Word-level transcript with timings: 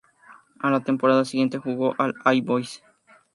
A 0.61 0.71
la 0.71 0.79
temporada 0.81 1.23
siguiente 1.25 1.59
jugó 1.59 1.93
en 1.99 2.15
All 2.25 2.41
Boys. 2.41 2.81